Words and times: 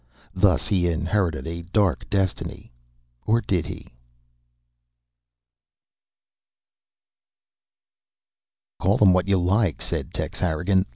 Thus 0.33 0.67
he 0.67 0.87
inherited 0.87 1.45
a 1.45 1.61
dark 1.61 2.09
destiny 2.09 2.71
or 3.27 3.39
did 3.39 3.67
he?_ 3.67 3.89
"Call 8.79 8.97
them 8.97 9.13
what 9.13 9.27
you 9.27 9.37
like," 9.37 9.79
said 9.79 10.11
Tex 10.11 10.39
Harrigan. 10.39 10.87